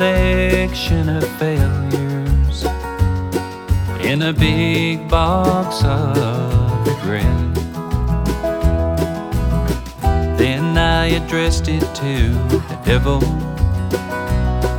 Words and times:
collection 0.00 1.08
of 1.08 1.26
failures 1.38 2.64
in 4.04 4.22
a 4.22 4.32
big 4.32 5.08
box 5.08 5.84
of 5.84 6.86
regret. 6.86 7.54
Then 10.38 10.76
I 10.76 11.06
addressed 11.20 11.68
it 11.68 11.80
to 11.80 12.32
the 12.48 12.80
devil, 12.84 13.20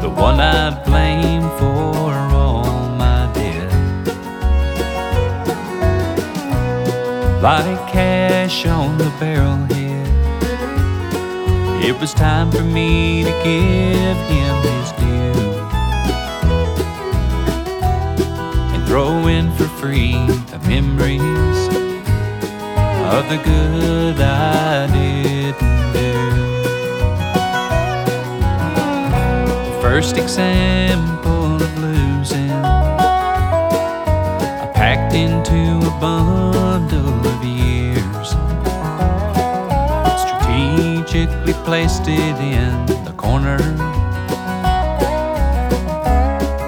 the 0.00 0.10
one 0.10 0.40
I 0.40 0.82
blame 0.84 1.42
for 1.58 2.12
all 2.34 2.88
my 2.96 3.30
debt. 3.34 3.72
Like 7.42 7.92
cash 7.92 8.66
on 8.66 8.98
the 8.98 9.10
barrelhead. 9.20 9.89
It 11.82 11.98
was 11.98 12.12
time 12.12 12.50
for 12.52 12.62
me 12.62 13.24
to 13.24 13.30
give 13.42 14.18
him 14.28 14.54
his 14.62 14.92
due 14.92 15.40
and 18.74 18.86
throw 18.86 19.26
in 19.26 19.50
for 19.52 19.64
free 19.80 20.12
the 20.52 20.58
memories 20.68 21.68
of 23.16 23.28
the 23.30 23.38
good 23.42 24.20
I 24.20 24.86
didn't 24.92 25.92
do. 25.94 26.12
The 29.64 29.78
first 29.80 30.18
example 30.18 31.29
placed 41.70 42.08
it 42.08 42.36
in 42.40 42.84
the 43.04 43.14
corner. 43.16 43.56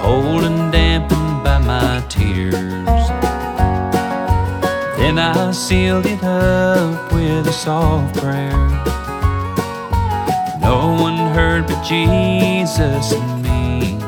Cold 0.00 0.42
and 0.42 0.72
dampened 0.72 1.44
by 1.44 1.58
my 1.58 2.04
tears. 2.08 3.06
Then 4.98 5.20
I 5.20 5.52
sealed 5.52 6.04
it 6.04 6.20
up 6.24 7.12
with 7.12 7.46
a 7.46 7.52
soft 7.52 8.16
prayer. 8.16 8.58
No 10.60 10.98
one 11.00 11.32
heard 11.32 11.68
but 11.68 11.80
Jesus 11.84 13.12
and 13.12 13.40
me. 13.40 13.98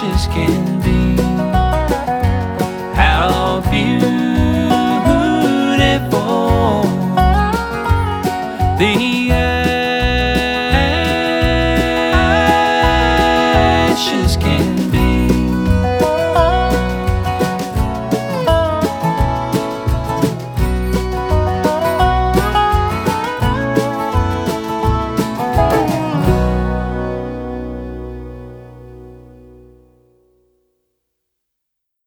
Ashes 0.00 0.26
can 0.28 0.80
be. 0.80 1.16
How 2.94 3.60
beautiful 3.70 4.02
the 8.78 9.07